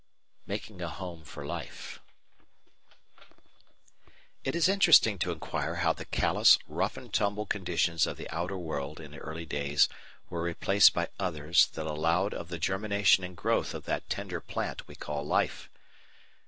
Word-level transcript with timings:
§3 0.47 0.51
Making 0.55 0.81
a 0.81 0.87
Home 0.89 1.23
for 1.23 1.45
Life 1.45 1.99
It 4.43 4.55
is 4.55 4.67
interesting 4.67 5.19
to 5.19 5.31
inquire 5.31 5.75
how 5.75 5.93
the 5.93 6.05
callous, 6.05 6.57
rough 6.67 6.97
and 6.97 7.13
tumble 7.13 7.45
conditions 7.45 8.07
of 8.07 8.17
the 8.17 8.27
outer 8.31 8.57
world 8.57 8.99
in 8.99 9.13
early 9.13 9.45
days 9.45 9.87
were 10.27 10.41
replaced 10.41 10.95
by 10.95 11.09
others 11.19 11.67
that 11.75 11.85
allowed 11.85 12.33
of 12.33 12.49
the 12.49 12.57
germination 12.57 13.23
and 13.23 13.37
growth 13.37 13.75
of 13.75 13.85
that 13.85 14.09
tender 14.09 14.39
plant 14.41 14.87
we 14.87 14.95
call 14.95 15.23
LIFE. 15.23 15.69